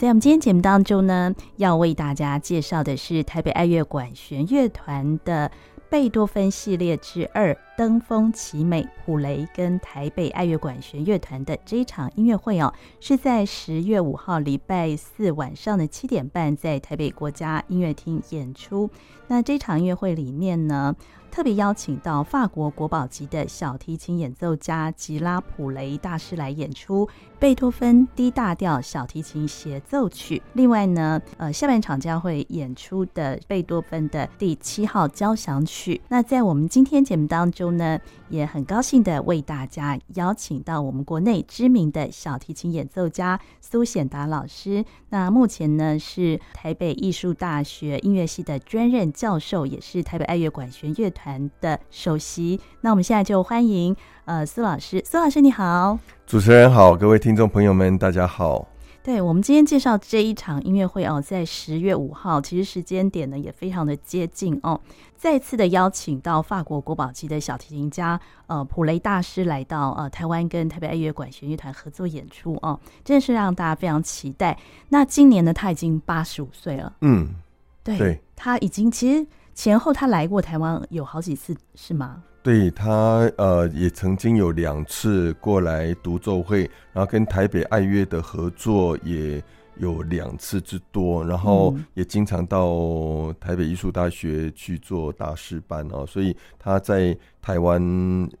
[0.00, 5.52] 在我们今天节目当中呢，要为大家介绍的是台北爱乐管弦乐团的
[5.90, 12.70] 贝多芬系列之二《登峰奇美》，普雷跟台北爱乐管弦乐团的这一场音乐会哦，
[13.00, 18.90] 是在十月五号礼拜四晚上的七点半，在台北国家音乐厅演出。
[19.28, 20.94] 那这场音乐会里面呢，
[21.30, 27.08] 特别邀请到法国国宝级的小提琴演奏家吉拉普雷大师来演出
[27.38, 30.42] 贝多芬 D 大调小提琴协奏曲。
[30.54, 36.00] 另外呢，呃，下半场将会演出的贝多芬的第七号交响曲。
[36.08, 44.84] 那在我们今天节目当中呢，也很高兴的为大家邀请到我们国内知名的小提琴演奏家苏显达老师。
[45.10, 58.69] 那目前呢是台北艺术大学音乐系的专任教授，也是台北爱乐管弦乐团的首席，那我们现在就欢迎呃苏老师，苏老师你好，主持人好，各位听众朋友们大家好。
[59.02, 64.78] 对，我们今天介绍这一场音乐会哦，在十月五号，其实时间点呢也非常的接近哦，
[65.16, 74.58] 再次的邀请到法国国宝级的小提琴家呃普雷大师来到呃台湾跟台北爱乐管弦乐团合作演出哦，真的是让大家非常期待。
[74.90, 77.34] 那今年呢他已经八十五岁了，嗯，
[77.82, 79.26] 对，对他已经其实。
[79.52, 82.22] 前后他来过台湾有好几次，是吗？
[82.42, 86.62] 对，他呃也曾经有两次过来独奏会，
[86.92, 89.42] 然后跟台北爱乐的合作也
[89.76, 97.80] 有两次之多，然后也经常到台北艺术大学去做大师班哦，所以他在台湾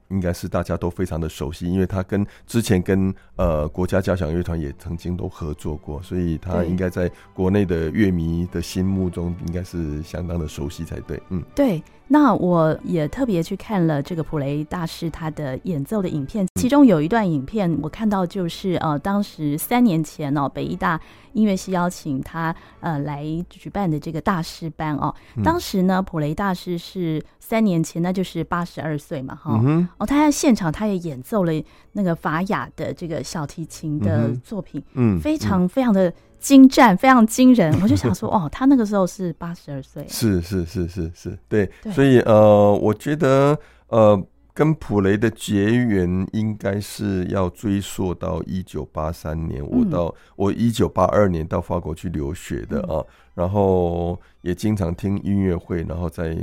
[0.08, 11.82] 应该是大家都非常的熟悉，因为他跟之前跟呃国家交响乐团也曾经都合作过，所以他应该在国内的乐迷的心目中应该是相当的熟悉才对，嗯，对。
[12.12, 21.00] 那我也特别去看了这个普雷大师他的演奏的影片，其中有一段影片我看到就是呃，当时三年前哦，北艺大
[21.32, 25.14] 音乐系邀请他呃来举办的这个大师班哦，
[25.44, 29.60] 当时呢普雷大师是三年前那就是八十二岁嘛哈，
[29.98, 31.52] 哦他在现场他也演奏了
[31.92, 36.12] 那个法雅的这个小提琴的作品，嗯，非常非常的。
[36.40, 41.92] 精湛，非常惊人， 我就想说，哦，他那个时候是八十二岁，是是是是是，对，对。
[41.92, 43.54] 所以呃，我觉得
[43.88, 44.18] 呃，
[44.60, 56.36] 跟普雷的结缘应该是要追溯到一九八三年，我到、嗯、我一九八二年到法国去留学的啊，嗯、然后也经常听音乐会，然后在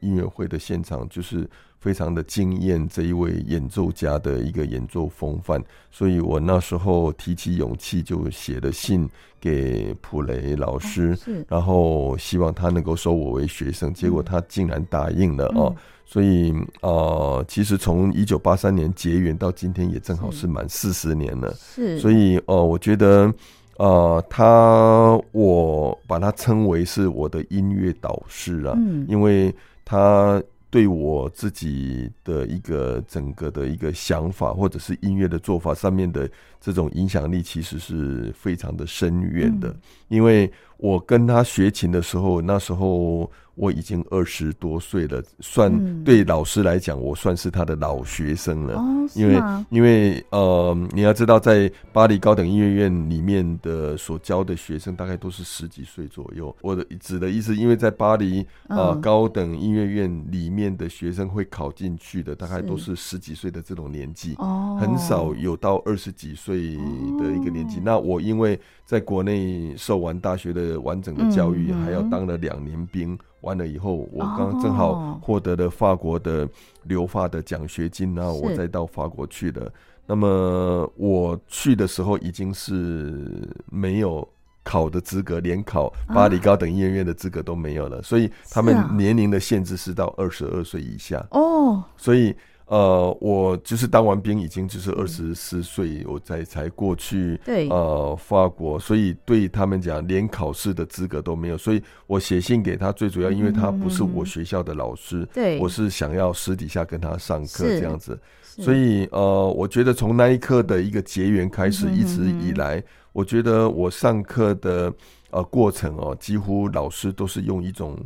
[0.00, 1.48] 音乐会的现场就是。
[1.80, 9.08] 非常的惊艳，这一位演奏家的一个演奏风范，所以我那时候提起勇气，就写了信
[9.40, 15.74] 给普雷老师，然后希望他能够收我为学生，结果他竟然答应了哦。
[16.10, 21.54] 所以呃，其实从一九八三年结缘到今天，也正好是满四十年了。
[21.54, 23.32] 是，所以呃，我觉得
[23.76, 28.76] 呃，他我把他称为是我的音乐导师啊，
[29.06, 29.54] 因为
[29.84, 30.42] 他。
[30.72, 39.74] 对我自己的一个整个的一个想法，或者是音乐的做法上面的这种影响力，其实是非常的深远的。
[40.06, 40.48] 因为
[40.80, 43.30] 我跟他学琴的时候，那时候。
[43.56, 45.70] 我已经二十多岁了，算
[46.02, 48.74] 对老师来讲，我算是他的老学生了。
[48.78, 56.56] 嗯、因为因为呃，你要知道，在巴黎高等音乐院里面的所教的学生，大概都是十几岁左右。
[56.62, 66.76] 我的指的意思，因为在巴黎啊、呃、高等音乐院里面的学生会考进去的，大概都是十几岁的这种年纪，哦很少有到二十几岁
[67.18, 67.78] 的一个年纪。
[67.84, 73.18] 那我因为在国内受完大学的完整的教育，还要当了两年兵。
[73.40, 76.48] 完了以后，我刚正好获得了法国的
[76.84, 79.72] 留法的奖学金，然后我再到法国去的。
[80.06, 84.28] 那么我去的时候已经是没有
[84.62, 88.02] 考的资格，连考巴黎高等音乐院的资格都没有了。
[88.02, 91.26] 所以他们年龄的限制是到二十二岁以下。
[91.30, 92.36] 哦，所以。
[92.70, 101.58] 呃，我就是当完兵，已经就是二十四岁，我才才过去，对，呃，法国，所以对他们讲，连考试的资格都没有。
[101.58, 108.16] 所以我写信给他，最主要因为他不是我学校的老师，对，我是想要私底下跟他上课这样子。
[108.40, 112.80] 所以呃，我觉得从那一刻的一个结缘开始，一直以来，
[113.12, 114.94] 我觉得我上课的
[115.30, 117.98] 呃过程哦，几乎老师都是用一种。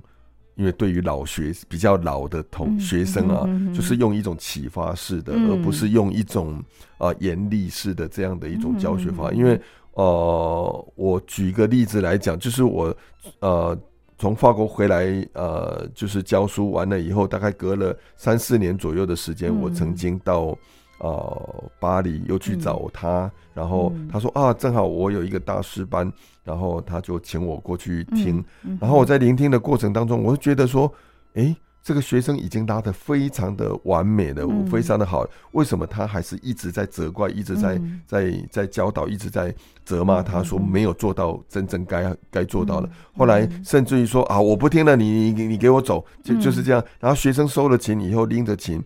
[0.57, 6.63] 因为对于老学比较老的同学生啊，就是用一种启发式的，而不是用一种
[6.99, 9.33] 啊严厉式的这样的一种教学法。
[9.33, 9.61] 因为
[9.95, 12.97] 呃，我举一个例子来讲，就是我
[13.41, 13.77] 呃
[14.19, 20.57] 从法国回来呃，就是教书完了以后，大概隔了三四年左右的时间，我曾经到
[20.99, 26.13] 呃巴黎，又去找他，嗯、然后他说啊，正好我有一个大师班，
[26.45, 28.45] 然后他就请我过去听，
[28.81, 30.93] 然后我在聆听的过程当中，我就觉得说，
[31.35, 31.55] 哎。
[31.87, 35.23] 这个学生已经拉得非常的完美了，嗯、非常的好。
[35.53, 39.55] 为什么他还是一直在责怪，一直在、嗯、在在教导，一直在
[39.85, 42.89] 责骂他，说没有做到真正该、嗯、该做到的。
[43.15, 46.83] 后来甚至于说啊，我不听了，你你你给我走，就就是这样。
[47.01, 48.83] 然后学生收了琴以后，拎着琴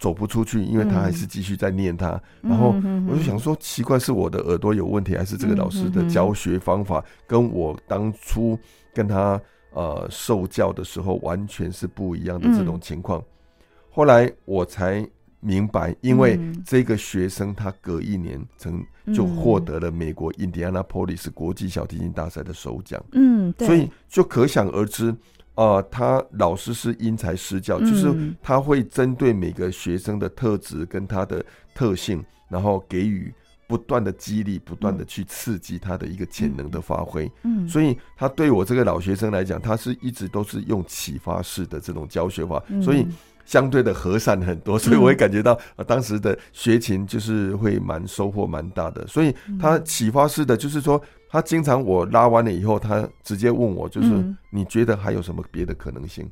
[0.00, 2.20] 走不出去，因为他还是继续在念他。
[2.42, 2.74] 然后
[3.08, 8.58] 我就想说，奇怪，是我的耳朵有问题，还是这个老师的教学方法跟我当初
[8.92, 9.40] 跟他。
[9.72, 13.20] 呃，受教的时候完全是不一样的这种情况。
[13.20, 13.24] 嗯、
[13.88, 15.08] 后来我才
[15.38, 16.36] 明白，因为
[16.66, 23.00] 这个学生他隔一年曾就获得了美国印第安纳波利斯国际小提琴大赛的首奖。
[23.12, 25.14] 嗯，所以就可想而知，
[25.54, 31.44] 呃，他老师是因材施教，就是他会针对每个学生的特质跟他的
[31.74, 33.32] 特性，然后给予。
[33.70, 37.30] 不断的激励，不断的去刺激他的一个潜能的发挥。
[37.44, 43.06] 嗯，所以他对我这个老学生来讲，他是一直都是用启发式的这种教学法，所以
[43.44, 44.76] 相对的和善很多。
[44.76, 45.56] 所以我会感觉到，
[45.86, 49.06] 当时的学琴就是会蛮收获蛮大的。
[49.06, 51.00] 所以他启发式的就是说，
[51.30, 56.28] 他经常我拉完了以后，他直接问我，就是你觉得还有什么别的可能性？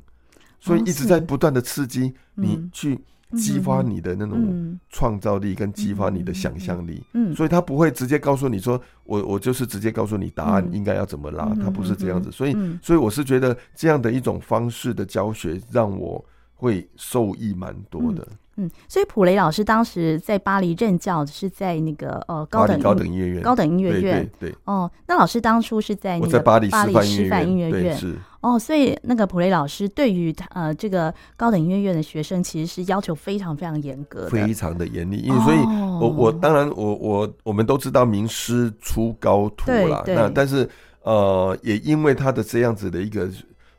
[0.59, 2.99] 所以一直在不断的刺激你去。
[3.37, 16.25] 激发你的那种创造力，跟激发你的想象力，嗯，所以他不会直接告诉你说，我我就是直接告诉你答案应该要怎么拉，他不是这样子，所以所以我是觉得这样的一种方式的教学让我
[16.55, 18.27] 会受益蛮多的。
[18.59, 24.91] 嗯，所以普雷老师当时在巴黎任教是在那个呃高等高等音乐院，高等音乐院对哦。
[25.07, 35.17] 那老师当初是在那个巴黎巴黎师范音乐院是哦，所以那个普雷老师对于呃这个高等音乐院的学生其实是要求非常非常严格的，非常的严厉。
[35.19, 35.57] 因为所以
[36.01, 40.69] 我我当然我我我们都知道名师出高徒啦，那但是
[41.03, 43.29] 呃也因为他的这样子的一个。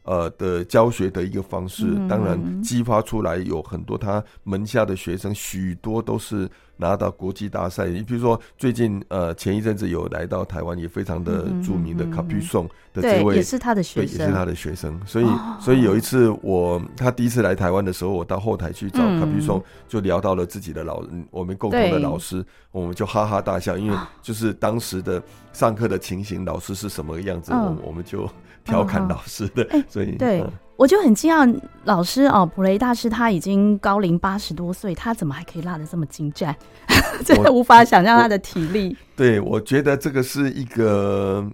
[0.02, 7.86] 呃的教学的一个方式，当然激发出来有很多他门下的学生，许多都是拿到国际大赛。
[7.86, 15.00] 你比如说最近呃前一阵子有来到台湾，也非常的著名的卡皮松的这位，也是他的学生，也是他的学生。
[15.06, 15.26] 所以
[15.60, 28.28] 所以有一次我他第一次来台湾的时候，我到后台去找卡皮松，就聊到了自己的老我们共同的老师，我们就哈哈大笑，因为就是当时的上课的情形，老师是什么样子，我我们就。
[28.64, 30.44] 调侃老师的，哎，所以对，
[30.76, 36.54] 我就很惊讶，老师哦，普雷大师他已经高龄八十多岁，他怎么还可以拉的这么精湛？
[37.24, 38.96] 真的无法想象他的体力。
[39.16, 41.44] 对，我觉得这个是一个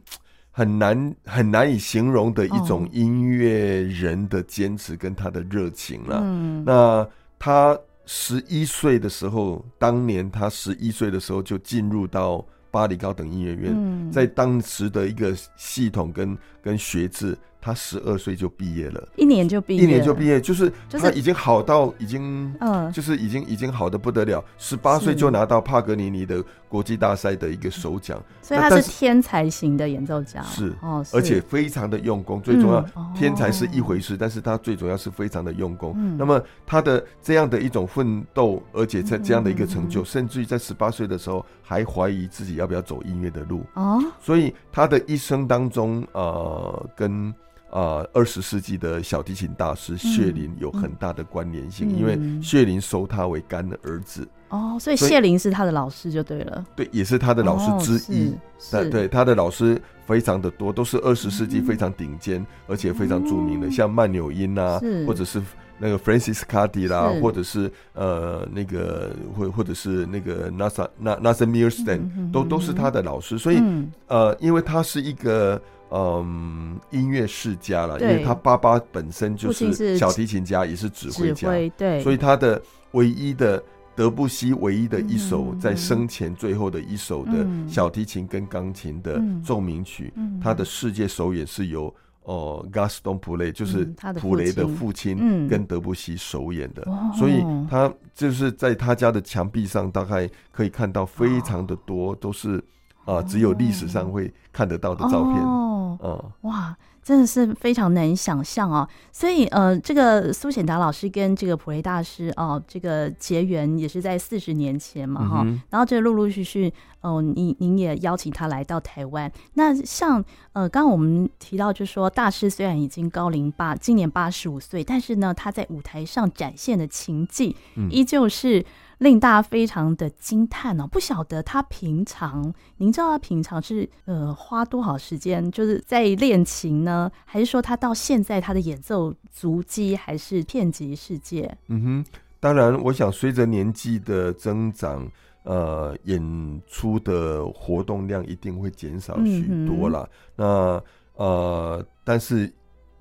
[0.50, 6.20] 很难很难以形容的一种音乐人的坚持跟他的热情了。
[6.22, 7.08] 嗯，那
[7.38, 12.44] 他十一岁的时候，当年他十一岁的时候就进入到。
[12.70, 17.36] 巴黎高等音乐院，在当时的一个系统跟跟学制。
[17.66, 24.44] 他十二岁就毕业了，一年就毕业，一年就毕业，就是他已经好到已经，嗯，就是已经已经好的不得了。
[24.56, 32.40] 十八岁就拿到帕格尼尼的国际大赛的一个首奖，所以他是天才型的演奏家，是哦，而且非常的用功。
[32.40, 36.16] 最重要，天才是一回事，但是他最主要是非常的用功。
[36.16, 43.64] 那么他的这样的一种奋斗，而且在这样的一个成就，甚至于在十八岁的时候还怀疑自己要不要走音乐的路。
[43.74, 44.00] 哦。
[44.20, 47.34] 所以他的一生当中，呃，跟
[47.76, 58.32] 啊，二十世纪的小提琴大师谢林有很大的关联性，因为谢林收他为干的儿子哦，所以谢林是他的老师就对了，对，也是他的老师之一。
[58.70, 65.42] 对对，他的老师非常的多，都是二十世纪非常顶尖而且非常著名的，像曼纽因啊，或者是
[65.78, 73.36] 那个 Francis Cady 啦，或者是呃那个或或者是那个 Nathan Nathan Milstein 都都是他的老师。
[73.36, 73.62] 所以
[74.06, 75.60] 呃，因为他是一个。
[75.98, 82.60] 嗯，音乐世家了，因为他爸爸本身就是小提琴家，也是指挥家，对，所以他的
[82.90, 83.62] 唯一的
[83.94, 90.12] 德布西唯一的一首在生前最后的一首的小提琴跟钢琴的奏鸣曲，
[90.42, 93.86] 他的世界首演是由哦 Gaston 普雷，就是
[94.20, 95.48] 普雷的父亲。
[95.48, 96.86] 跟德布西首演的，
[97.16, 102.62] 所以他就是在他家的墙壁上，大概可以看到非常的多都是。
[103.06, 105.42] 啊，只有历史上会看得到的照片。
[105.42, 108.86] 哦，嗯，哇，真的是非常难想象哦。
[109.12, 115.62] 所以，呃，这个苏显达老师跟这个普雷大师哦，这个结缘也是在四十年前嘛，哈、嗯。
[115.70, 116.68] 然后，这陆陆续续，
[117.00, 119.30] 哦、呃，您您也邀请他来到台湾。
[119.54, 120.22] 那像，
[120.52, 127.56] 呃，刚刚我们提到，就是说大师虽然已经高龄八，今年八十五岁，但是呢，他在舞台上展现的情技，
[127.88, 128.66] 依旧是。
[128.98, 130.86] 令大家非常的惊叹哦。
[130.86, 137.10] 不晓得他平常，您知道他平常是呃花多少时间就是在练琴呢？
[137.24, 141.56] 还是说他到现在他的演奏足迹还是遍及世界？
[141.68, 142.04] 嗯哼，
[142.40, 145.06] 当然，我想随着年纪的增长，
[145.44, 150.08] 呃，演出的活动量一定会减少许多了。
[150.36, 150.82] 嗯、
[151.16, 152.52] 那呃，但是。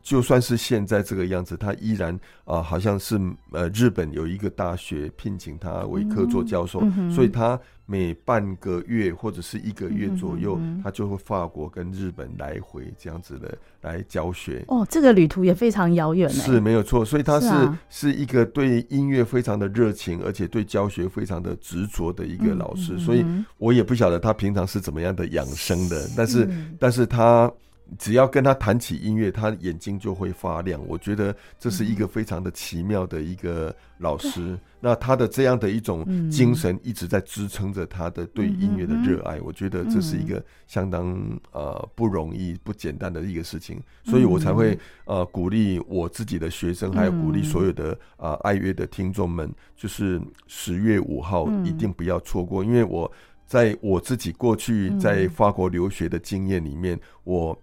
[0.06, 3.20] 就算是现在这个样子，他依然啊、呃，好像是
[3.52, 14.64] 呃，日本有一个大学聘请他为客座教授，嗯、所以他每半个月或者是一个月左右，嗯、他就会法国跟日本来回这样子的来教学。
[14.68, 17.04] 哦，这个旅途也非常遥远，是没有错。
[17.04, 22.94] 所以他是是，啊、是一个对音乐非常的热情，而且对教学非常的执着的一个老师。
[22.94, 23.26] 嗯、所以
[23.58, 27.52] 我也不晓得他平常是怎么样的养生的，但是、嗯、但是他。
[28.00, 30.82] 只要跟他谈起音乐，他眼睛就会发亮。
[30.88, 34.42] 我觉得这是一个非常的奇妙的一个老师。
[34.42, 39.38] 嗯、那他的这样的一种精神一直在支撑着他的对音乐的热爱。
[39.38, 41.16] 嗯、我觉得这是一个相当
[41.52, 43.80] 呃不容易、不简单的一个事情。
[44.04, 53.10] 所以我才会呃鼓励我自己的学生，还有鼓励所有的啊、呃、爱乐的听众们，就是十月五号一定不要错过，因为我
[53.46, 57.56] 在我自己过去在法国留学的经验里面，我。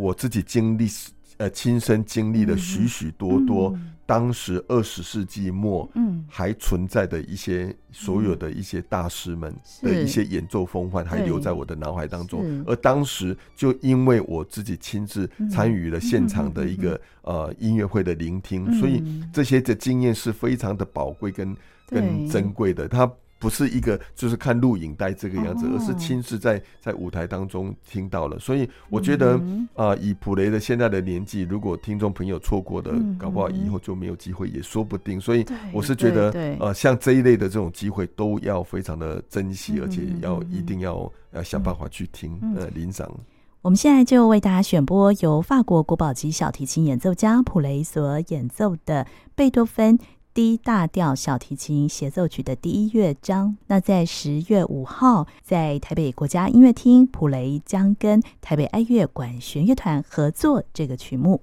[0.00, 0.88] 我自己经历，
[1.36, 12.64] 呃，亲身经历了许许多多当时二十世纪末，嗯，还存在的一些所有的一些大师们的一些演奏风范，还留在我的脑海当中。
[12.66, 19.02] 而当时就因为我自己亲自参与了现场的一个呃音乐会的聆听，所以
[19.32, 22.88] 这些的经验是非常的宝贵跟跟珍贵的。
[22.88, 23.10] 他。
[23.40, 28.38] 不是一个就是看录影带这个样子，而是亲自在在舞台当中听到了。
[28.38, 29.40] 所以我觉得
[29.74, 35.18] 啊，以普雷的现在的年纪，如果听众朋友错过的，搞不好以后就没有机会，也说不定。
[35.18, 36.30] 所以我是觉得，
[36.60, 43.10] 呃，像这一类的这种机会，都要非常的珍惜，而且要一定要要想办法去听呃领赏。
[43.62, 49.98] 我们现在就为大家选播由法国国宝级小提琴演奏家普雷所演奏的贝多芬。
[50.40, 53.58] D 大调小提琴协奏曲的第一乐章。
[53.66, 61.42] 那在十月五号，在台北国家音乐厅，普雷将跟台北爱乐管弦乐团合作这个曲目。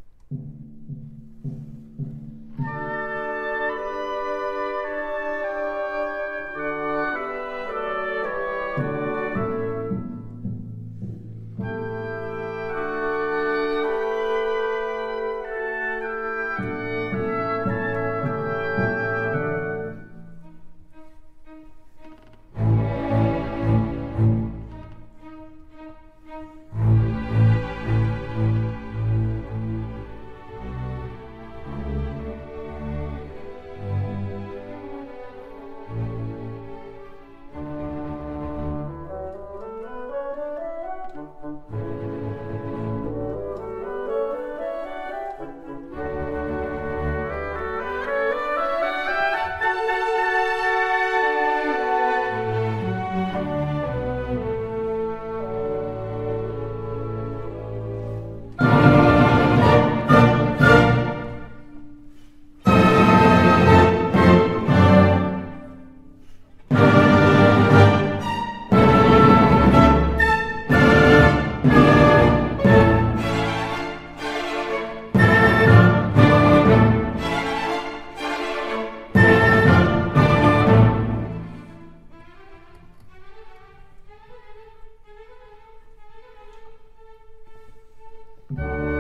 [88.56, 88.97] 开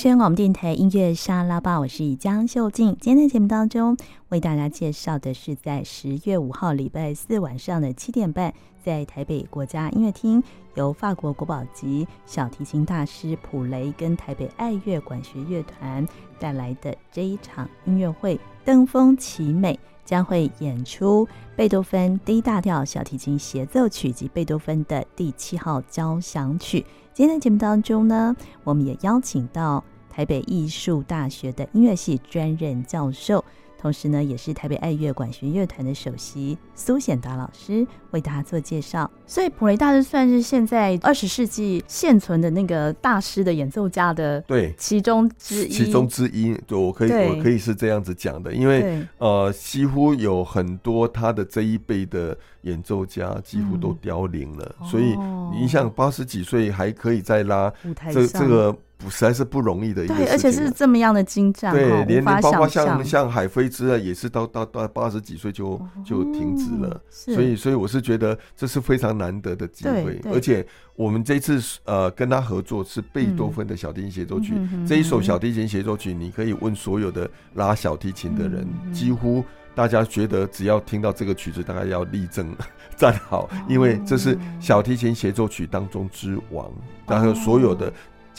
[0.00, 2.96] 声广播电台音乐沙拉吧，我是江秀静。
[2.98, 3.94] 今天的节目当中，
[4.30, 10.42] 为大家介绍的是在十月五号礼拜四晚上的七点半，在台北国家音乐厅，
[10.74, 19.78] 由法国国宝级小提琴大师普雷跟台北爱乐管弦乐团带来的这一场音乐会——登峰奇美。
[20.02, 26.84] 将会演出贝多芬 D 大调小提琴协奏曲及贝多芬的第七号交响曲。
[27.14, 33.42] 今天的节目当中呢，我们也邀请到台北艺术大学的音乐系专任教授。
[33.82, 39.10] 同时呢，也是台北爱乐管弦乐团的首席苏显达老师为大家做介绍。
[39.26, 55.16] 所以普雷大师算是现在二十世纪现存的那个大师的演奏家的对其中之一，其中之一，对，我可以我可以是这样子讲的，因为呃，几乎有很多他的这一辈的演奏家几乎都凋零了，嗯、所以
[55.58, 57.72] 你想八十几岁还可以再拉
[58.12, 58.76] 这这个。
[59.00, 60.26] 不，实在是不容易的一个事情。
[60.26, 66.88] 对，而且是这么样的精湛，对，连连包括像像海飞之啊，也是到到到八十几岁就就停止了。
[66.90, 70.20] 哦、所以，所以我是觉得这是非常难得的机会。
[70.32, 70.64] 而且
[70.94, 79.42] 我们这次呃跟他合作是贝多芬的小提琴协奏曲，嗯、这一首小提琴协奏曲，你可以问所有的拉小提琴的人，嗯、几乎
[79.74, 82.54] 大家觉得只要听到这个曲子，大概要立正
[82.96, 86.70] 站好，因为这是小提琴协奏曲当中之王，
[87.06, 87.90] 然后所有的。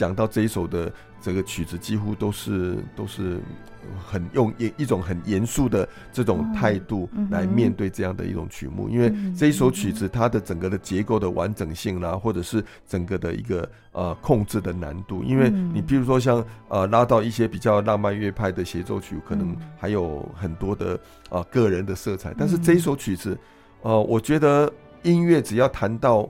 [0.02, 3.38] 讲到这一首的这个曲子，几乎都是都是
[4.04, 20.94] 很用一一种很严肃的这种态度来面对这样的一种曲目，因为这一首曲子它的整个的结构的完整性啦，或者是整个的一个呃控制的难度，因为你比如说像呃拉到一些比较浪漫乐派的协奏曲，可能还有很多的
[21.30, 23.38] 啊、呃、个人的色彩，但是这一首曲子，
[23.82, 24.68] 呃，我觉得
[25.04, 26.28] 音乐只要谈到。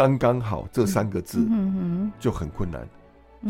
[0.00, 1.46] 刚刚好这三个字
[2.18, 2.80] 就很困难，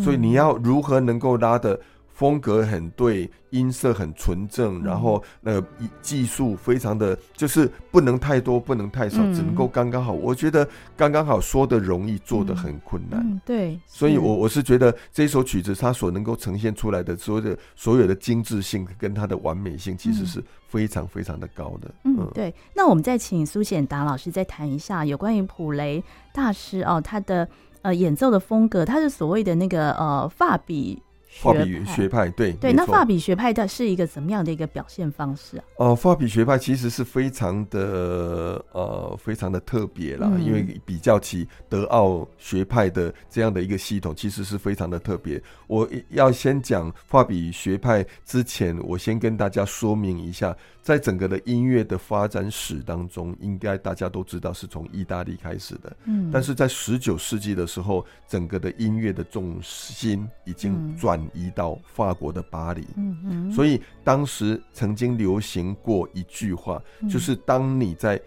[0.02, 1.78] 所以你要如何能够拉的
[2.20, 5.66] 风格很对，音色很纯正，然后那个
[6.02, 10.12] 技术非常的就是不能太多，不能太少，只能够刚刚好。
[10.12, 13.40] 我觉得刚刚好说的容易，做的很困难。
[13.46, 21.90] 对，所以我我是觉得这首曲子它所能够呈现出来的所有的所有的精致性跟它的完美性，其实是非常非常的高的。
[22.04, 22.54] 嗯，对。
[22.74, 26.04] 那我们再请苏显达老师再谈一下有关于普雷
[26.34, 27.48] 大师哦，他的
[27.80, 31.02] 呃演奏的风格，他是所谓的那个呃法比。
[31.30, 35.64] 法比学派，对对，那画笔学派的是一个怎么样的一个表现方式啊？
[35.78, 45.40] 呃，画笔学派其实是非常的呃，非常的特别啦，嗯、因为比较起德奥学派的这样的一个系统，其实是非常的特别。
[45.68, 50.54] 我要先讲画笔学派之前，我先跟大家说明一下。
[50.82, 55.94] 在整个的音乐的发展史当中，应该大家都知道是从意大利开始的。
[56.04, 62.86] 嗯，但是在十九世纪的时候，整个的音乐的重心已经转移到法国的巴黎。
[62.96, 66.80] 嗯嗯，所以当时曾经流行过一句话，
[67.10, 68.20] 就是当你在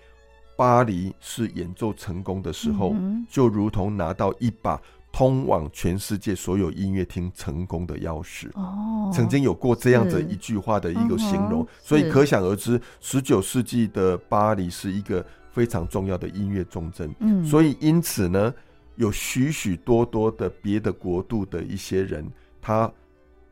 [0.58, 2.96] 巴黎是演奏成功的时候，
[3.30, 4.82] 就如同拿到一把。
[5.16, 17.14] 通往全世界所有音乐厅成功的钥匙哦，曾经有过这样子一句话的一个形容，所以可想而知，十九世纪的巴黎是一个非常重要的音乐重镇。
[17.20, 18.52] 嗯，所以因此呢，
[18.96, 22.28] 有许许多多的别的国度的一些人，
[22.64, 22.92] 他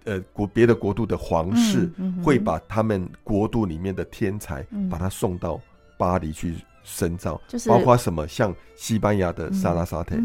[0.05, 1.87] 呃国别的国度的皇室
[2.23, 5.61] 会把他们国度里面的天才，把他送到
[5.99, 6.55] 巴黎去。
[6.83, 10.15] 深造，就是包括什么，像西班牙的萨拉萨特，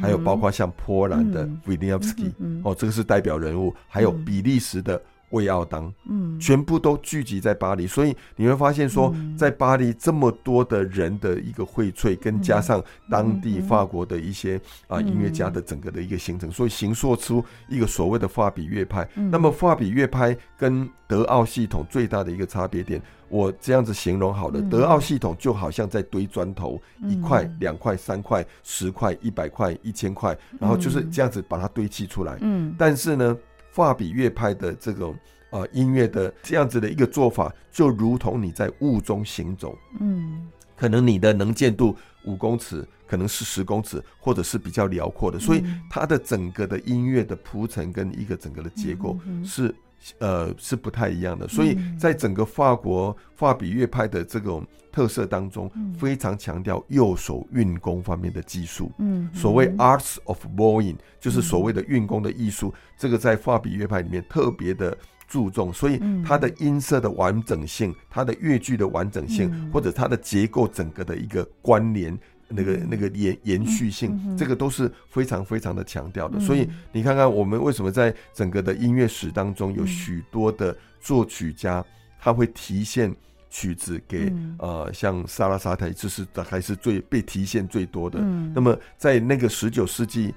[0.00, 2.32] 还有包括像波兰的维尼亚夫斯基，
[2.64, 4.98] 哦，这个是代表人物，还有比利时的
[5.30, 19.08] 魏奥当，嗯，全部都聚集在巴黎，所以你会发现说，在巴黎这么多的人的一个荟萃，跟加上当地法国的一些啊音乐家的整个的一个形成，所以形塑出一个所谓的法比乐派。
[19.14, 23.00] 那么法比乐派跟德奥系统最大的一个差别点。
[23.30, 32.38] 我这样子形容好了，德奥系统就好像在堆砖头，一块、两块、三块、十块、一百块、一千块，然后就是这样子把它堆砌出来。
[32.40, 33.36] 嗯，但是呢，
[33.78, 35.16] 画笔乐派的这种
[35.50, 39.78] 呃音乐的这样子的一个做法，就如同你在雾中行走。
[40.00, 49.72] 嗯，可能你的能见度五公尺，可能是十公尺，或者是比较辽阔的，所以它的整个的音乐的铺陈跟一个整个的结构是。
[50.18, 58.90] 呃，是不太一样的，所以在整个法国法比乐派的这种特色当中，非常强调右手运功方面的技术。
[58.98, 65.72] 嗯，所谓 arts of bowing，就是所谓的运功的艺术，这个在法比乐派里面特别的注重。
[65.72, 72.16] 所以它的音色的完整性，它的乐句的完整性，或者它的结构整个的一个关联。
[72.48, 76.38] 那个那个延延续性，这个都是非常非常的强调的。
[76.38, 81.84] 嗯、所以你看看我们为什么在整个的音乐史当中，有许多的作曲家，
[82.18, 83.14] 他会提献
[83.50, 88.18] 曲子给、嗯、呃像萨拉沙泰，这是还是最被提献最多的。
[88.22, 90.34] 嗯、那么在那个十九世纪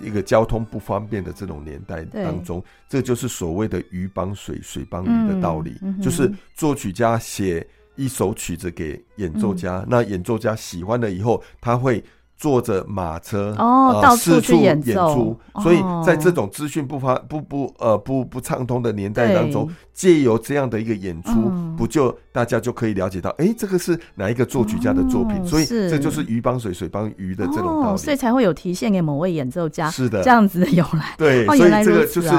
[0.00, 5.78] 一个交通不方便的这种年代当中，这就是所谓的鱼帮水，水帮鱼的道理。
[6.02, 7.64] 就是作曲家写
[7.96, 12.02] 一首曲子给演奏家，嗯、那演奏家喜欢了以后，他会。
[12.34, 21.30] 坐着马车哦，到处去演出，所以在这种资讯不发不不呃不不畅通的年代当中，借由这样的一个演出，
[21.76, 25.46] 不就大家就可以了解到，哎，这个是哪一个作曲家的作品？
[25.46, 31.14] 所以这就是鱼帮水，水帮鱼的这种道理，所以才会有提献给某位演奏家，是的，这样子的由来。
[31.16, 32.30] 对，所以这个就是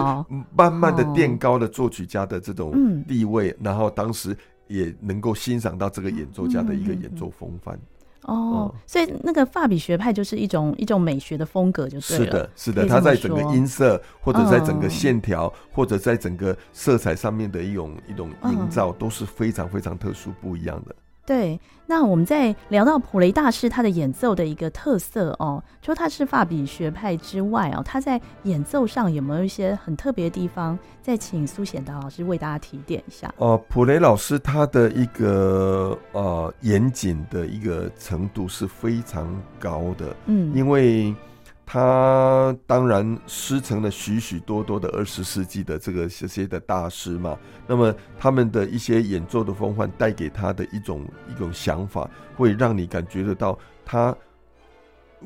[0.53, 2.73] 慢慢的垫高了作曲家的这种
[3.07, 4.35] 地位，然后当时
[4.67, 7.79] 也能够欣赏到这个演奏家的一个演奏风范。
[8.23, 12.25] 哦，所以那个法比学派就是一种一种美学的风格，就对了。
[12.25, 20.95] 是的，是的，它在整个音色，或者在整个线条，或者在整个色彩上面的一种一种营造，都是非常非常特殊不一样的。
[21.25, 21.57] 对，
[21.87, 30.77] 那我们在聊到普雷大师他的演奏的一个特色哦，除了他是法比学派之外哦，他在演奏上有没有一些很特别的地方？
[31.01, 33.33] 再请苏显达老师为大家提点一下。
[33.37, 41.15] 哦、呃，普雷老师他的一个呃严谨的一个程度是非常高的，嗯，因为。
[41.65, 54.15] 他当然师承了许许多多的二十世纪的这个这些的大师嘛，那么他们的一些演奏的风范带给他的一种一种想法，会让你感觉得到他。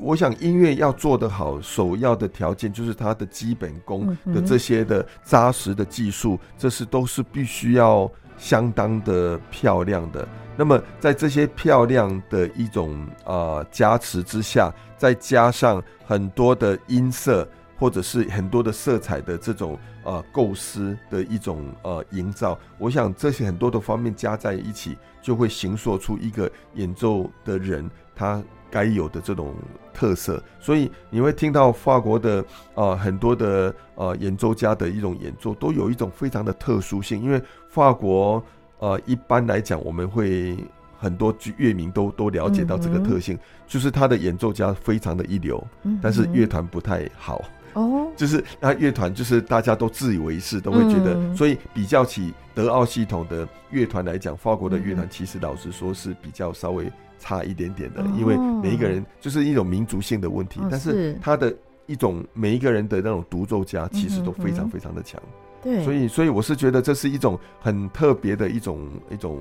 [0.00, 10.26] 我想音乐要做得好，首要的条件就是他的基本功的这些的扎实的技术，这是都是必须要相当的漂亮的。
[10.56, 29.54] 那么在这些漂亮的一种啊、呃、加持之下，再加上很多的音色或者是很多的色彩的这种呃构思的一种呃营造，我想这些很多的方面加在一起，就会形塑出一个演奏的人他该有的这种
[29.92, 32.40] 特色，所以你会听到法国的
[32.74, 37.22] 啊、呃、很多的呃演奏家的一种演奏，都有一种非常的特殊性。
[37.22, 38.42] 因为法国
[38.78, 40.56] 呃一般来讲，我们会
[40.96, 47.44] 很多乐迷都都了解到这个特性，嗯、就是他的演奏家非常的一流，嗯、但是乐团不太好。
[47.74, 56.90] 哦，就是那乐团就是大家都自以为是，都会觉得，嗯、所以比较起德奥系统的乐团来讲，法国的乐团其实老实说是比较稍微。
[57.18, 61.54] 差一点点的，因为每一个人就是一种民族性的问题，但是他的
[61.86, 65.20] 一种每一个人的那种独奏家其实都非常非常的强，
[65.62, 69.40] 对，所以所以我是觉得这是一种很特别的一种一种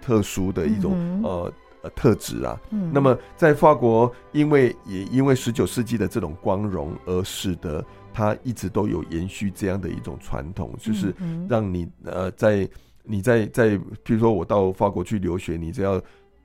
[0.00, 2.58] 特殊的一种呃呃特质啊。
[2.90, 11.14] 那么在法国，因为也因为十九世纪的这种光荣，而使得他一直都有延续这样的一种传统，就是
[11.46, 12.66] 让你呃在
[13.04, 16.00] 你在在比如说我到法国去留学，你只要。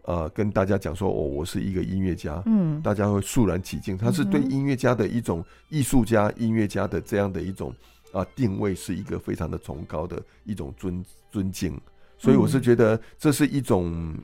[0.06, 3.98] 呃，跟大家讲说，哦，我是一个音乐家，嗯，大家会肃然起敬。
[3.98, 7.74] 他是对音乐家的一种艺术家、音乐家的这样的一种
[8.12, 11.76] 啊、呃、定位，是一个非常的崇高的一种尊尊敬。
[12.20, 14.16] 所以我是觉得这是一种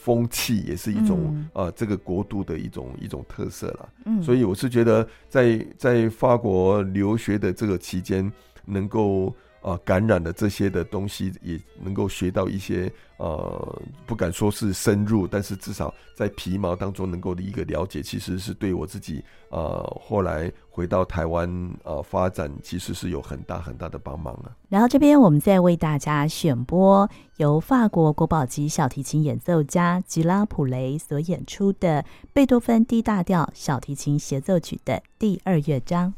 [0.00, 3.88] 风气，也是一种啊、呃、这个国度的一种一种特色了。
[4.06, 8.32] 嗯，所以我是觉得在在法国留学的这个期间，
[8.64, 9.34] 能够。
[9.66, 21.50] 啊，感染了这些的东西，也能够学到一些呃，不敢说是深入，但是至少在皮毛当中能够的一个了解，其实是对我自己呃后来回到台湾
[21.82, 24.54] 呃发展，其实是有很大很大的帮忙啊。
[24.68, 36.14] 然后这边我们再为大家选播由法国国宝级小提琴演奏家吉拉普雷所演出的贝多芬 D 大调小提琴协奏曲的第二乐章。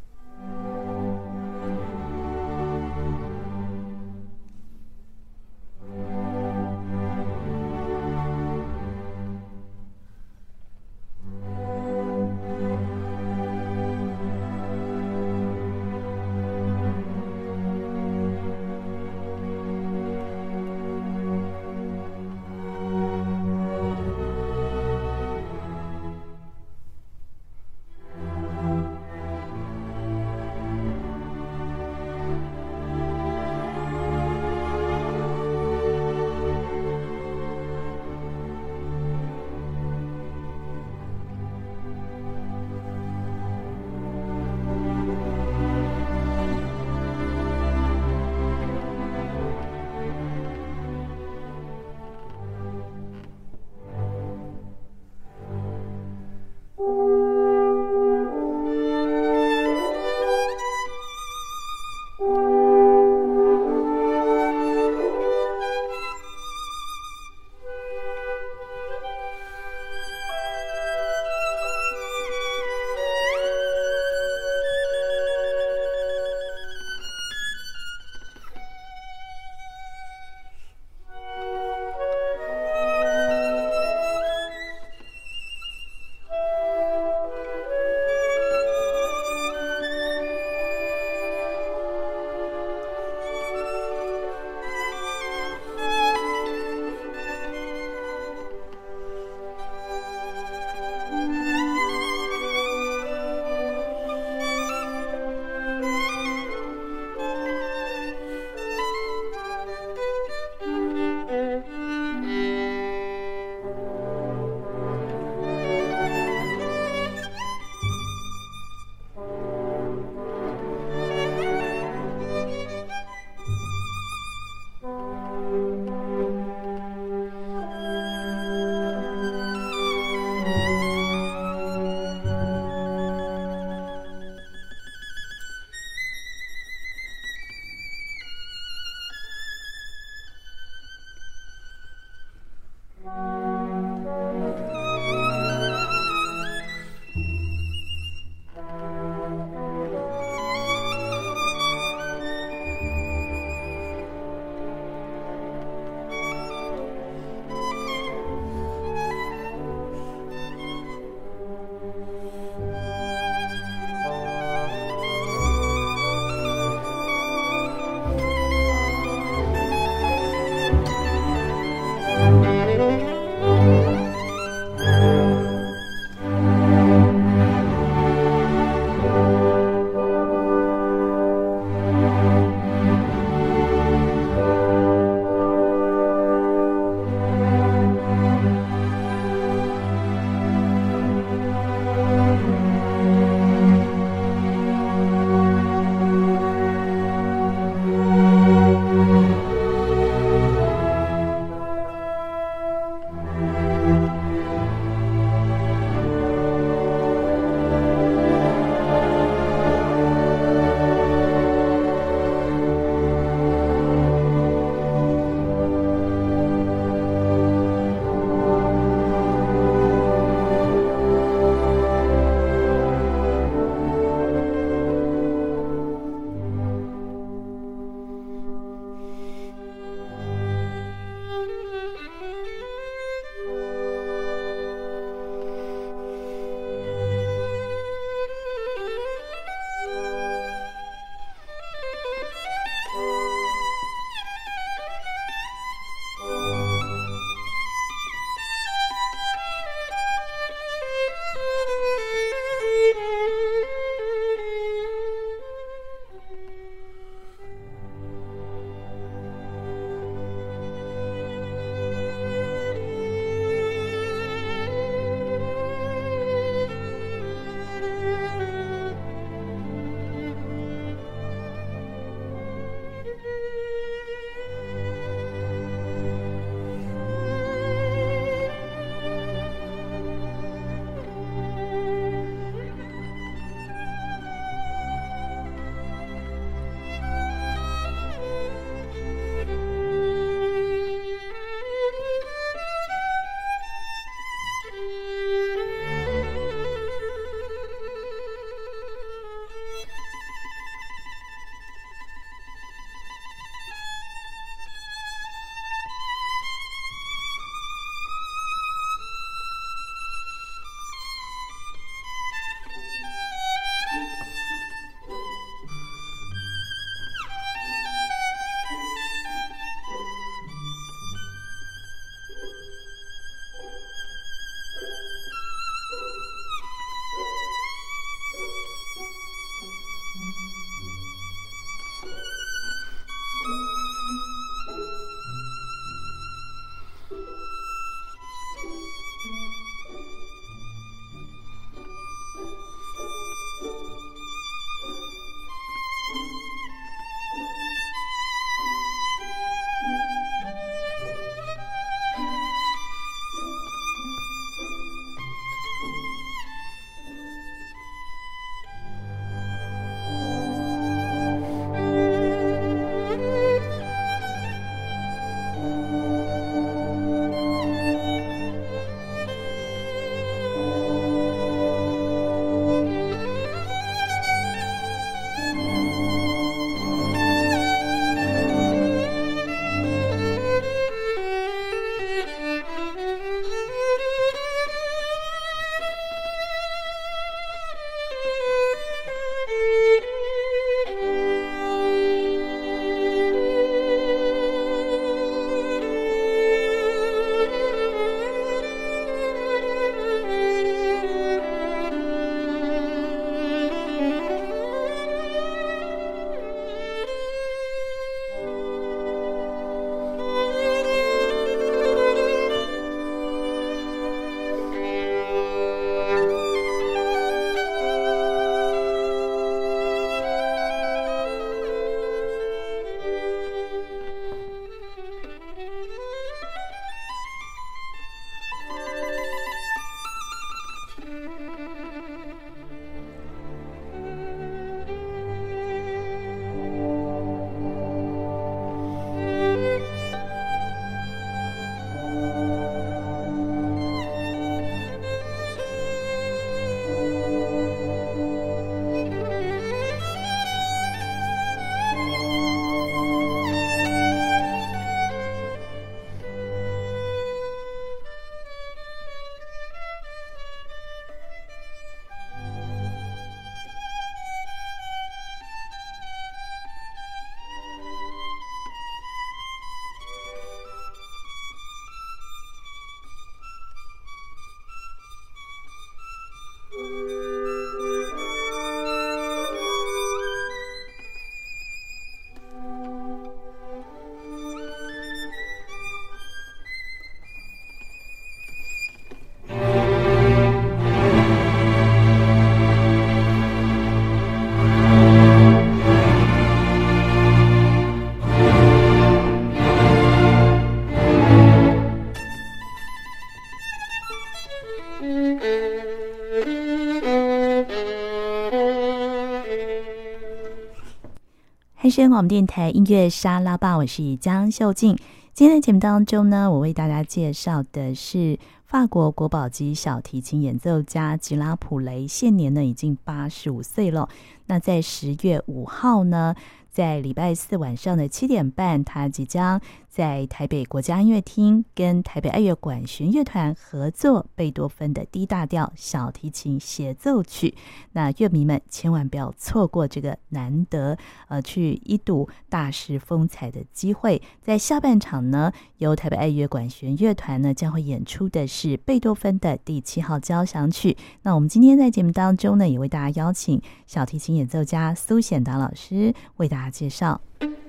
[511.98, 514.96] 声广播电台音乐沙拉吧，我是江秀静。
[515.34, 524.08] 今天的节目当中呢，我为大家介绍的是法国国宝级小提琴演奏家吉拉普雷，现年呢已经八十五岁了。
[524.46, 526.37] 那在十月五号呢，
[526.70, 537.55] 在礼拜四晚上的七点半，他即将在台北国家音乐厅跟台北爱乐管弦乐团合作贝多芬的 D 大调小提琴协奏曲。
[537.92, 540.96] 那乐迷们千万不要错过这个难得
[541.27, 544.22] 呃去一睹大师风采的机会。
[544.40, 550.96] 在下半场呢，由台北爱乐管弦乐团呢将会演出的是贝多芬的第七号交响曲。
[551.22, 557.20] 那我们今天在节目当中呢，也为大家邀请小提琴演奏家苏显达老师为大家介绍。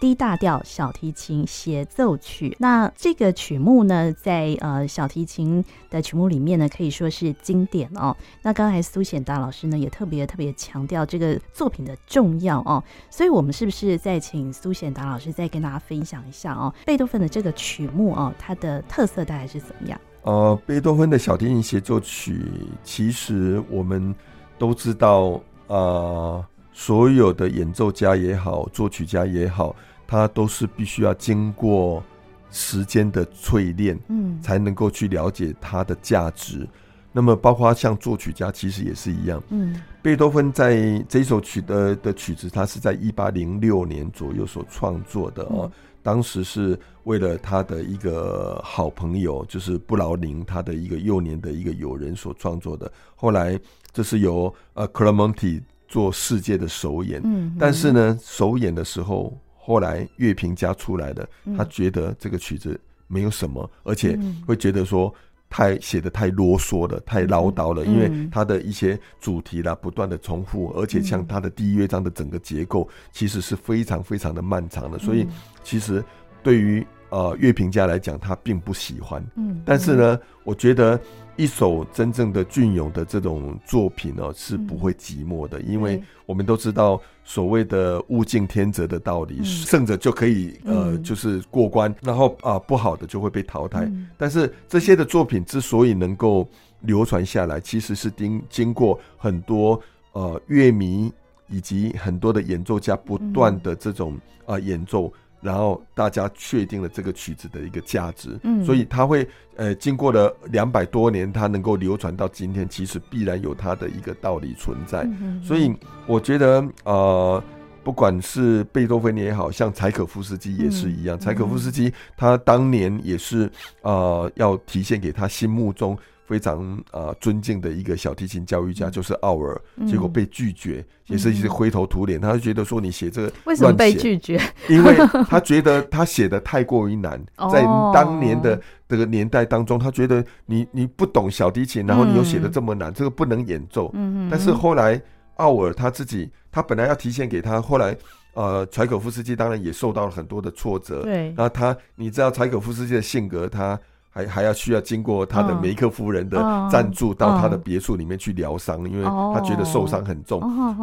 [0.00, 8.16] D 大调小提琴协奏曲，那这个曲目呢，在呃小提琴的曲目里面呢，可以说是经典哦。
[8.40, 12.82] 那刚才苏显达老师呢，也特别特别强调这个作品的重要哦。
[13.10, 16.72] 所以，我们是不是再请苏显达老师再跟大家分享一下哦？
[16.86, 20.00] 贝多芬的这个曲目哦，它的特色大概是怎么样？
[20.22, 22.46] 呃，贝多芬的小提琴协奏曲，
[22.82, 24.14] 其实我们
[24.58, 26.42] 都知道，呃，
[26.72, 29.76] 所有的演奏家也好，作曲家也好。
[30.10, 32.02] 它都是必须要经过
[32.50, 36.68] 时间的淬炼，嗯，才能够去了解它的价值。
[37.12, 39.80] 那么，包括像作曲家，其实也是一样，嗯。
[40.02, 45.70] 贝多芬在这首曲的的曲子，他是在一八零六年左右所创作的哦。
[46.02, 52.90] 当时是为了他的一个好朋友，就是布劳宁，他的一个幼年的一个友人所创作的。
[53.14, 53.56] 后来，
[53.92, 57.54] 这是由呃克拉蒙蒂做世界的首演，嗯。
[57.60, 59.38] 但是呢，首演的时候。
[59.70, 65.14] 后来乐评家出来的，他觉得这个曲子没有什么，而且会觉得说
[65.48, 75.24] 太写的太啰嗦了，太唠叨了，因为他的一些主题啦不断的重复，而且像他的第一乐章的整个结构其实是非常非常的漫长的，所以
[75.62, 76.02] 其实
[76.42, 79.24] 对于呃乐评家来讲，他并不喜欢。
[79.36, 81.00] 嗯，但是呢，我觉得。
[81.40, 93.90] 一首真正的隽永的这种作品呢，是不会寂寞的，因为我们都知道所谓的物竞天择的道理，胜者就可以呃就是过关，然后啊不好的就会被淘汰。
[94.18, 96.46] 但是这些的作品之所以能够
[96.80, 99.80] 流传下来，其实是经经过很多
[100.12, 101.10] 呃乐迷
[101.48, 105.10] 以及很多的演奏家不断的这种啊演奏。
[105.40, 109.26] 然后大家确定了这个曲子的一个价值，嗯，所以它会
[109.56, 115.08] 呃经过了两百多年，它能够流传到今天，其实必然有它的一个道理存在。
[115.42, 115.74] 所以
[116.06, 117.42] 我觉得呃，
[117.82, 123.50] 不管是贝多芬也好，像柴可夫斯基也是一样，柴可夫斯基他当年也是
[123.82, 125.98] 呃要体现给他心目中。
[126.30, 126.62] 非常
[126.92, 130.78] 啊、呃、尊敬的一个小提琴教育家就是奥尔，嗯、结果被拒绝，
[131.08, 132.20] 嗯、也是一直灰头土脸。
[132.20, 134.40] 他就觉得说，你写这个为什么被拒绝？
[134.68, 134.94] 因为
[135.28, 137.20] 他觉得他写的太过于难，
[137.50, 143.90] 在当年的这个年代当中，他觉得你你不懂小提琴，然后你又写的这么难，嗯、这个不能演奏。
[143.94, 145.02] 嗯、但是后来
[145.38, 147.96] 奥尔他自己，他本来要提献给他，后来
[148.34, 151.02] 呃柴可夫斯基当然也受到了很多的挫折。
[151.02, 153.76] 对，然后他你知道柴可夫斯基的性格，他。
[154.12, 156.36] 还还要需要经过他的梅克夫人的
[156.70, 160.40] 赞助，到他的别墅里面去疗伤，因为他觉得受伤很重。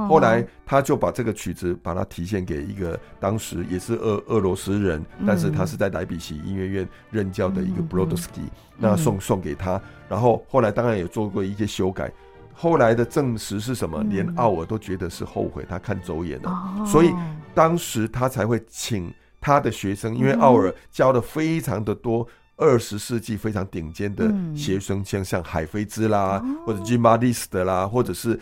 [0.07, 8.47] 后来他就把这个曲子把它提献给一个当时也是俄俄罗斯人，但是他是在莱比锡音乐院任教的一个 Brodsky，，
[8.77, 9.79] 那送送给他。
[10.07, 12.09] 然后后来当然也做过一些修改。
[12.53, 14.01] 后来的证实是什么？
[14.05, 16.85] 连奥尔都觉得是后悔，他看走眼了。
[16.85, 17.13] 所以
[17.53, 22.25] 当时他才会请他的学生，因为奥尔教的非常的多。
[22.57, 28.39] 二十世纪非常顶尖的学生，像像海菲兹啦，或者 Jean Baptiste 啦，或者是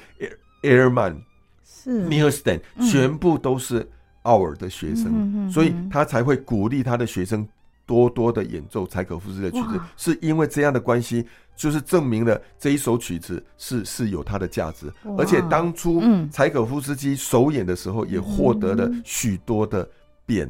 [0.63, 1.18] Airman
[1.63, 2.07] 是。
[2.07, 3.88] Milstein 全部都是
[4.24, 7.47] 奥尔的学生，所以他才会鼓励他的学生
[7.86, 16.01] 多多的演奏柴可夫斯基的曲子，是因为这样的关系，就是证明了这一首曲子是是有它的价值，而且当初
[16.32, 19.88] 柴可夫斯基首演的时候也获得了许多的
[20.26, 20.49] 匾。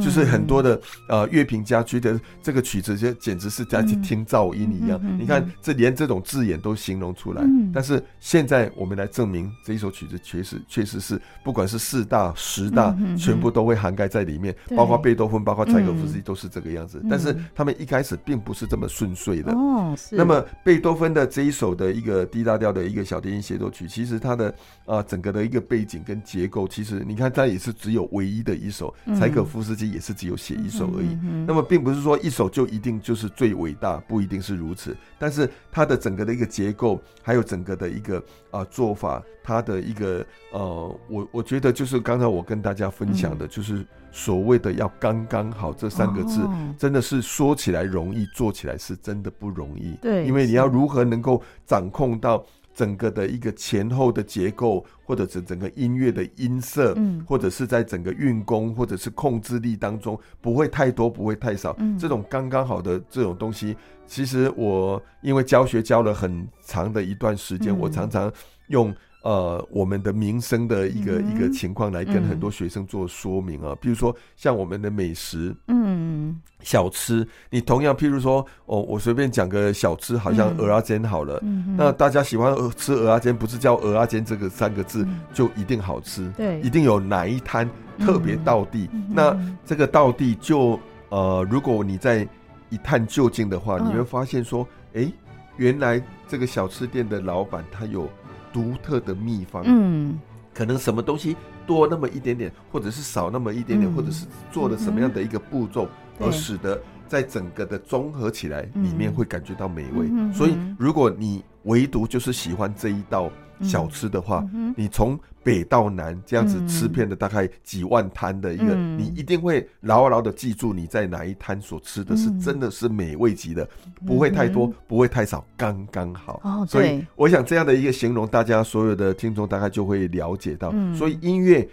[0.00, 5.00] 就是很多的呃乐评家觉得这个曲子就简直是在听噪音一样。
[5.02, 7.42] 嗯、你看，这连这种字眼都形容出来。
[7.42, 17.00] 嗯、但是现在我们来证明这一首曲子确实确实是，不管是四大、十大，全部都会涵盖在里面，嗯、包括贝多芬、包括柴可夫斯基都是这个样子。
[17.02, 19.52] 嗯、但是他们一开始并不是这么顺遂的。
[19.52, 20.14] 哦，是。
[20.14, 24.48] 那么贝多芬的这一首的一个 D 大调的一个小提琴协奏曲，其实它的
[24.84, 31.16] 啊、呃、整个的一个背景跟结构，其实你看它也是只有唯一的一首，柴可夫斯基也是只有写一首而已。
[31.46, 34.96] 那么并不是说一首就一定就是最伟大，不一定是如此。
[35.18, 38.18] 但是它的整个的一个结构，还有整个的一个
[38.50, 46.40] 啊、呃、做法，它的一个呃，我我觉得就是刚才我跟大家分享的，就是所谓的要刚刚好这三个字，
[46.78, 49.96] 真的是说起来容易，做起来是真的不容易。
[50.02, 52.44] 对，因为你要如何能够掌控到。
[52.74, 68.32] 整个的一个前后的结构，或者是整个音乐的音色，嗯，或者是在整个运功或者是控制力当中，不会太多，不会太少，嗯，这种刚刚好的这种东西，其实我因为教学教了很长的一段时间，我常常
[68.68, 68.94] 用。
[69.22, 87.68] 呃，我们的民生的一个、嗯、一个情况来跟很多学生做说明啊，比、嗯、如说像我们的美食，嗯，小吃，你同样譬如说，哦，我随便讲个小吃，好像蚵仔煎好了，嗯、那大家喜欢吃蚵仔煎，不是叫蚵仔煎这个三个字、嗯、就一定好吃，对，一定有哪一摊
[87.98, 92.26] 特别道地，嗯、那这个道地就呃，如果你在
[92.70, 95.12] 一探究竟的话，嗯、你会发现说，哎、欸，
[95.58, 98.08] 原来这个小吃店的老板他有。
[98.52, 100.18] 独特的秘方，嗯，
[100.54, 101.36] 可能什么东西
[101.66, 105.88] 多那么一点点，或者是少那么一点点，嗯、或者是做了什么样的一个步骤，
[106.18, 110.08] 嗯、而使得在整个的综合起来，里面会感觉到美味。
[110.10, 113.30] 嗯、所以，如果你唯独就是喜欢这一道。
[113.62, 126.40] 小吃的话，嗯、你从北到南这样子吃遍了大概几万摊的一个，嗯、你一定会牢牢的记住你在哪一摊所吃的是真的是美味极的，嗯、不会太多，不会太少，刚刚好。
[126.44, 131.68] 哦，所以我想这样的一个形容，大家所有的听众大概就会了解到，嗯、所以音乐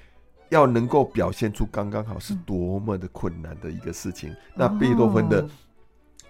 [0.49, 4.29] 要能够表现出刚刚好是多么的困难的一个事情。
[4.29, 5.47] 嗯、那贝多芬的。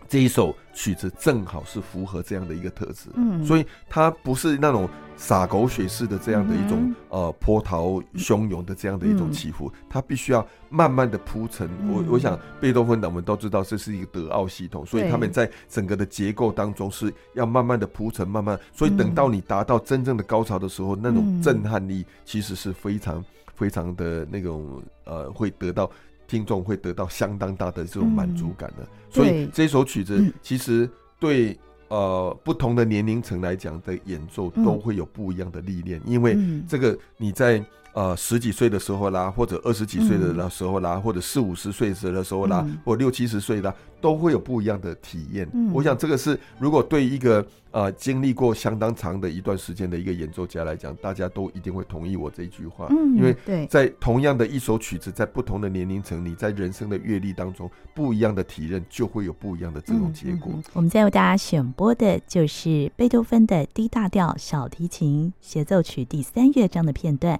[0.07, 11.67] 这一首曲子正好是符合这样的一个特质，嗯，所以它不是那种洒狗血式的这样的一种、嗯、呃波涛汹涌的这样的一种起伏，嗯、它必须要慢慢的铺陈。
[11.81, 23.23] 嗯、我我想贝多芬的我们都知道这是一个德奥系统，所以他们在整个的结构当中是要慢慢的铺陈，慢慢，所以等到你达到真正的高潮的时候，嗯、那种震撼力其实是非常
[23.55, 25.89] 非常的那种呃会得到。
[26.27, 31.57] 听众会得到相当大的这种满足感的，嗯、所以这首曲子其实对
[31.87, 37.63] 呃不同的年龄层来讲的演奏都会有不一样的历练，因为这个你在。
[37.97, 45.49] 呃，十几岁的时候啦，或者二十几岁的时候啦，嗯、或者四五十岁的时候啦，嗯、或六七十岁啦，都会有不一样的体验。
[45.51, 52.85] 嗯、我想这个是，如果对一个呃经历过相当长的一段时间的一个演奏家来讲，大家都一定会同意我这一句话。
[52.91, 60.51] 嗯，因为在同样的一首曲子，在不同的年龄层，你在人生的阅历当中，不一样的体验就会有不一样的这种结果。
[60.73, 67.39] 我们再为大家选播的就是贝多芬的 D 大调小提琴协奏曲第三乐章的片段。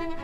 [0.00, 0.15] you.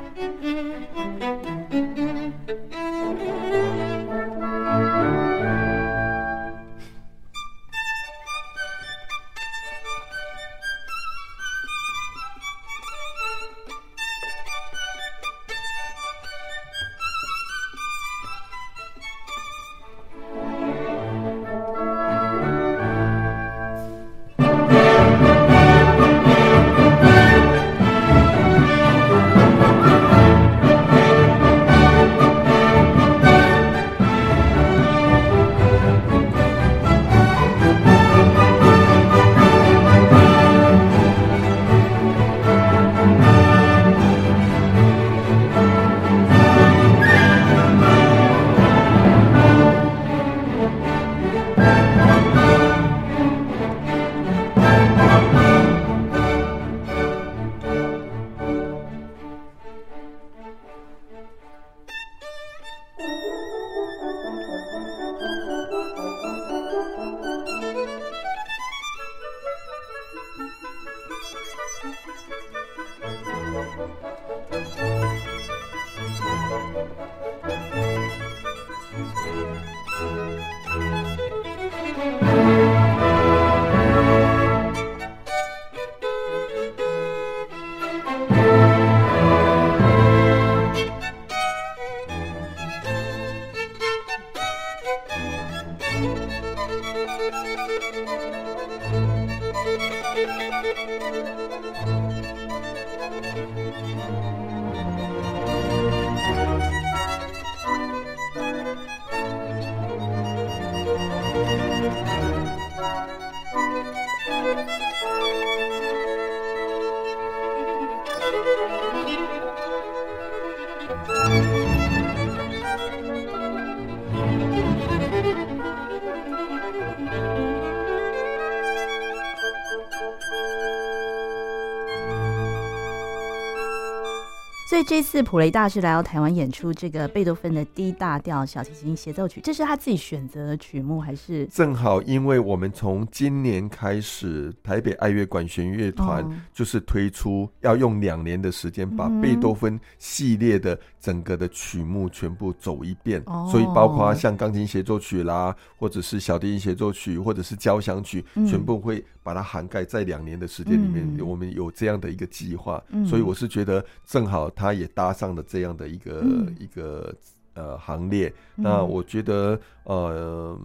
[134.85, 141.47] 这次普雷大师来到台湾演出这个贝多芬的 D 大调小提琴协奏曲，这是他自己选择的曲目还是？
[141.47, 161.03] 正好，因为我们从今年开始，台北爱乐管弦乐团就是推出要用两年的时间把贝多芬系列的整个的曲目全部走一遍，哦、所以包括像钢琴协奏曲啦，或者是小提琴协奏曲，或者是交响曲，全部会把它涵盖在两年的时间里面。
[161.27, 164.51] 我们有这样的一个计划，所以我是觉得正好。
[164.55, 167.15] 他也搭上了这样的一个、嗯、一个
[167.55, 170.59] 呃行列，嗯、那我觉得呃。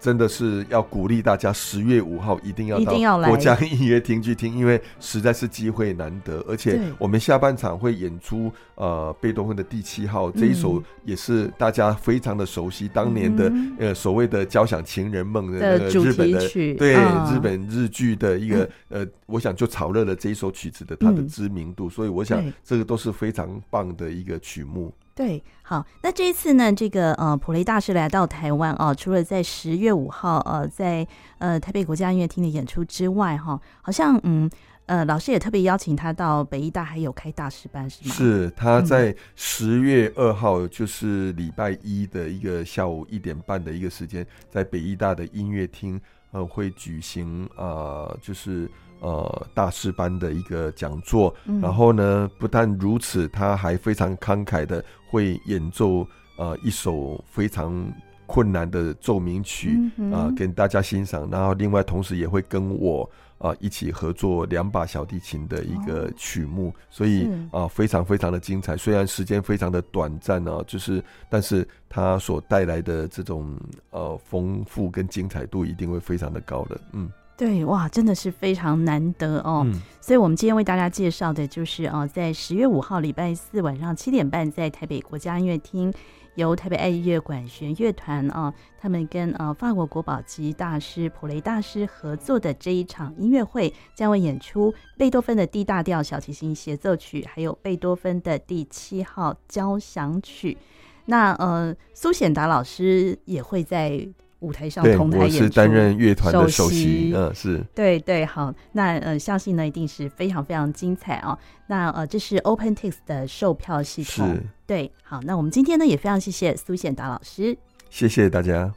[0.00, 6.44] 真的是要鼓励大家，十月五号一定要到国家音乐厅去听，因为实在是机会难得。
[6.48, 24.94] 而且我们下半场会演出呃贝多芬的第七号这一首，也是大家非常的熟悉，当年的呃所谓的交响情人梦的那个日本的对日本日剧的一个呃，我想就炒热了这一首曲子的它的知名度，所以我想这个都是非常棒的一个曲目。
[25.18, 31.04] 对，好，那这一次呢，这个呃普雷大师来到台湾啊，除了在十月五号呃在
[31.38, 34.48] 呃台北国家音乐厅的演出之外，哈，好像嗯
[34.86, 38.14] 呃老师也特别邀请他到北艺大还有开大师班是吗？
[38.14, 46.00] 是，他在十月二号就是礼拜一的一个下午一点半的一个时间，在北艺大的音乐厅
[46.30, 48.70] 呃会举行啊、呃，就是。
[49.00, 57.92] 呃，大师班的一个讲座，嗯、然后呢，不但如此，他还非常慷慨的会演奏呃一首非常
[58.26, 61.28] 困难的奏鸣曲啊、嗯呃，给大家欣赏。
[61.30, 68.76] 然后另外同时也会跟我啊、呃、一起合作两把小提琴的一个曲目，哦、所以啊、呃、非常非常的精彩。
[68.76, 73.56] 虽然时间非常的短暂啊，就是但是他所带来的这种
[73.90, 77.08] 呃丰富跟精彩度一定会非常的高的，嗯。
[77.38, 79.62] 对，哇，真的是非常难得哦。
[79.64, 85.94] 嗯、所以，我们今天为大家介绍的就是哦，在十月五号礼拜四晚上七点半，在台北国家音乐厅，
[86.34, 100.58] 由台北爱乐管弦乐团啊，他们跟呃法国国宝级大师普雷大师合作的这一场音乐会，将会演出贝多芬的 D 大调小提琴协奏曲，还有贝多芬的第七号交响曲。
[101.04, 104.08] 那呃，苏显达老师也会在。
[104.40, 107.64] 舞台上同台演出，我是担任乐团的首席，嗯，是。
[107.74, 111.36] 对对，好，那呃，相信呢一定是非常非常精彩哦。
[111.66, 114.42] 那呃，这是 OpenTix 的售票系统，是。
[114.66, 117.56] 对，好，那我们今天呢也非常谢谢苏显达老师，
[117.90, 118.72] 谢谢大家。